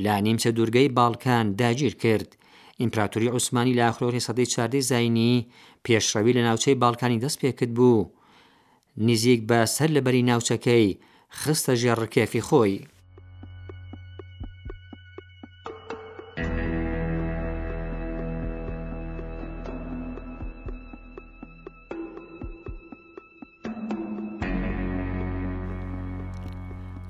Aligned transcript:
لا 0.04 0.16
نیمچە 0.24 0.46
دوورگەی 0.56 0.92
باڵکان 0.96 1.46
داگیر 1.60 1.94
کرد 2.02 2.36
ئیمپراتوری 2.80 3.28
عوسمانی 3.34 3.76
لە 3.78 3.82
ئاخرۆری 3.86 4.24
سەدەی 4.26 4.50
چاردەی 4.54 4.84
زینی 4.90 5.46
پێشڕەوی 5.84 6.36
لە 6.38 6.42
ناوچەی 6.48 6.78
باڵکانی 6.82 7.22
دەست 7.24 7.38
پێکرد 7.42 7.72
بوو 7.76 8.10
نزیک 8.98 9.40
بە 9.48 9.60
سەر 9.76 9.88
لەبەری 9.96 10.24
ناوچەکەی 10.30 10.88
خستە 11.40 11.72
ژێڕکێفی 11.82 12.44
خۆی 12.48 12.76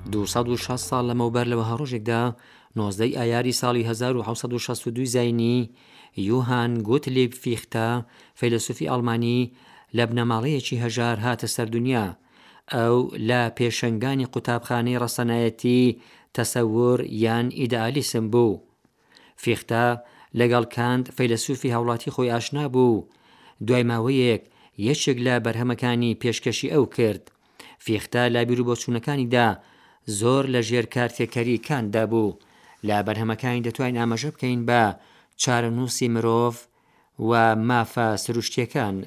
26 0.09 0.81
ساڵ 0.89 1.01
لەمەوبەر 1.09 1.45
لەوەها 1.51 1.75
ڕۆژێکدا 1.79 2.21
نۆزدەی 2.77 3.17
ئایاری 3.19 3.53
ساڵی 3.61 3.83
1962 3.83 5.05
زینی 5.05 5.69
یوهان 6.29 6.71
گوتلیب 6.87 7.31
فیختە 7.43 7.89
فەیلسوفی 8.39 8.89
ئەڵمانی 8.91 9.49
لە 9.97 10.03
بنەماڵەیەکی 10.09 10.81
هەژار 10.83 11.17
هاتە 11.25 11.47
سەردونیا 11.55 12.05
ئەو 12.73 12.97
لە 13.29 13.41
پێشنگانی 13.57 14.29
قوتابخانەی 14.33 14.99
ڕەسەنایەتی 15.03 15.83
تەسەور 16.37 16.97
یان 17.23 17.47
ئیدعالیسم 17.59 18.25
بوو. 18.33 18.53
فیختە 19.43 19.85
لەگەڵ 20.39 20.65
کاند 20.75 21.03
فەیلسوفی 21.17 21.73
هاوڵاتی 21.75 22.13
خۆی 22.15 22.31
ئاشنا 22.33 22.65
بوو، 22.73 23.03
دوای 23.67 23.83
ماوەیەک 23.91 24.41
یەکێک 24.87 25.17
لە 25.25 25.35
بەرهەمەکانی 25.45 26.17
پێشکەشی 26.21 26.71
ئەو 26.73 26.85
کرد. 26.95 27.23
فیختە 27.85 28.23
لابییر 28.33 28.61
و 28.61 28.65
بۆچوونەکانیدا 28.67 29.47
زۆر 30.05 30.43
لە 30.53 30.61
ژێر 30.67 30.85
کارتێکەریکاندا 30.93 32.03
بوو 32.11 32.37
لا 32.87 32.97
بەرهەمەکانی 33.07 33.65
دەتوانین 33.67 33.99
ئاماژە 34.01 34.29
بکەین 34.33 34.61
بە 34.69 34.83
چارەنووسی 35.41 36.07
مرۆڤ 36.13 36.55
و 37.29 37.31
مافە 37.67 38.07
سروشتیەکان 38.23 38.97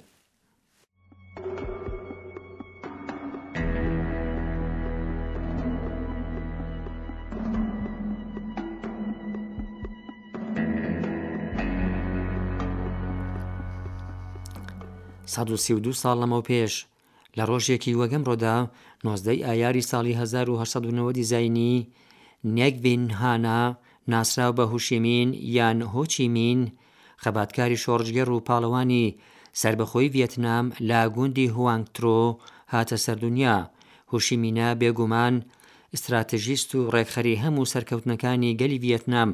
سا 15.64 16.00
ساڵ 16.02 16.16
لەمە 16.22 16.40
پێش 16.48 16.74
لە 17.36 17.44
ڕۆژێکی 17.50 17.96
وەگەمڕۆدا 18.00 18.56
19دەی 19.04 19.44
ئایاری 19.48 19.86
ساڵی 19.90 20.12
1990 20.20 21.14
دیزینی 21.18 21.74
نێکبین 22.56 23.02
هانا 23.20 23.60
ناسرا 24.12 24.48
بە 24.58 24.64
هوشیمین 24.72 25.28
یان 25.56 25.78
هۆچیمین 25.94 26.60
خەباتکاری 27.22 27.82
شۆڕژگەر 27.84 28.28
و 28.30 28.44
پاڵەوانی 28.48 29.06
سربەخۆی 29.60 30.12
ڤێتنام 30.14 30.66
لا 30.88 31.02
گوندی 31.14 31.52
هوانگترۆ 31.56 32.20
هاتە 32.74 32.96
سەردونیا 33.04 33.56
هوشیمینە 34.12 34.68
بێگومان 34.80 35.34
استراتژیست 35.94 36.70
و 36.74 36.78
ڕێکخەری 36.94 37.40
هەموو 37.44 37.70
سەرکەوتنەکانی 37.72 38.56
گەلی 38.60 38.82
ڤێتنام 38.84 39.30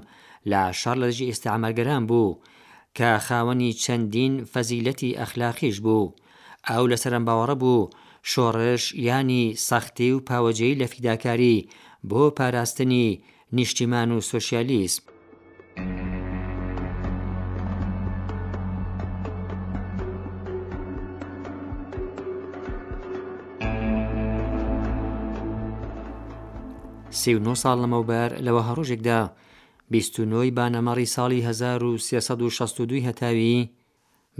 لە 0.50 0.60
شار 0.80 0.96
لەژی 1.02 1.28
ئێستا 1.30 1.48
ئامەرگەران 1.52 2.02
بوو 2.10 2.38
کە 2.96 3.10
خاوەنی 3.26 3.72
چەندین 3.82 4.32
فەزیلەتی 4.52 5.16
ئەخلاقیش 5.20 5.76
بوو. 5.86 6.06
ئاو 6.68 6.84
لەسەرم 6.92 7.24
باوەڕە 7.28 7.56
بوو 7.62 7.80
شۆڕش 8.30 8.84
ینی 9.08 9.44
سەختی 9.68 10.10
و 10.12 10.16
پاوەجێی 10.28 10.78
لە 10.80 10.86
فیداکاری 10.92 11.66
بۆ 12.08 12.22
پاراستنی 12.38 13.06
نیشتیمان 13.56 14.08
و 14.12 14.20
سوسیالیسم. 14.30 15.02
سی 27.20 27.34
و 27.34 27.54
ساڵ 27.62 27.76
لەمەوبەر 27.84 28.30
لەوە 28.46 28.62
هەڕۆژێکدا 28.68 29.20
29ی 29.92 30.50
بانەمەڕی 30.58 31.08
ساڵی 31.16 31.40
1362 31.46 32.96
هەتاوی 33.06 33.56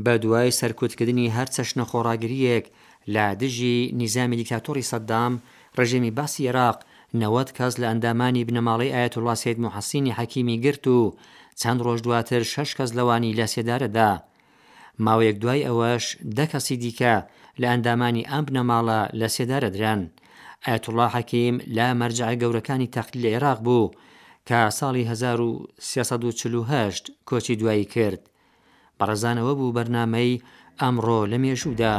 بە 0.05 0.15
دوای 0.23 0.51
سەرکوتکردنی 0.61 1.33
هەر 1.37 1.49
چەشنە 1.55 1.85
خۆڕاگریەک 1.91 2.65
لە 3.15 3.25
دژی 3.43 3.79
نیزامی 4.01 4.37
دیکتاتۆری 4.41 4.89
سەددام 4.91 5.33
ڕژێمی 5.79 6.13
باسی 6.19 6.43
عێراق 6.49 6.79
نەوەت 7.21 7.51
کەس 7.59 7.73
لە 7.81 7.87
ئەندامانی 7.91 8.47
بنەماڵی 8.49 8.95
ئاەت 8.95 9.15
و 9.17 9.25
لاسێت 9.27 9.57
مححسینی 9.65 10.17
حەکیمی 10.19 10.57
گرت 10.65 10.85
و 10.99 11.15
چەند 11.61 11.79
ڕۆژ 11.87 11.99
دواتر 12.07 12.43
شش 12.53 12.71
کەس 12.79 12.91
لەوانی 12.99 13.37
لە 13.39 13.47
سێدارەدا 13.55 14.11
ماوەیەک 15.05 15.37
دوای 15.43 15.67
ئەوەش 15.69 16.05
دەکەسی 16.39 16.77
دیکە 16.83 17.15
لە 17.61 17.67
ئەندامانی 17.73 18.27
ئەم 18.31 18.43
بنەماڵە 18.49 19.01
لە 19.21 19.29
سێدارە 19.37 19.71
دران 19.77 20.01
ئاەتوڵا 20.67 21.07
حەکیم 21.17 21.57
لا 21.77 21.87
مەرجع 22.01 22.31
گەورەکانی 22.43 22.93
تەخلی 22.95 23.23
لە 23.25 23.29
عێراق 23.35 23.59
بوو 23.67 23.93
کە 24.49 24.59
ساڵی 24.79 25.05
1940 25.13 26.95
کۆچی 27.29 27.55
دوایی 27.61 27.89
کرد 27.95 28.23
بەڕزانەوە 29.01 29.53
بوو 29.59 29.75
بەرنمەی 29.77 30.31
ئەمڕۆ 30.81 31.21
لە 31.31 31.37
مێژوودا. 31.43 31.95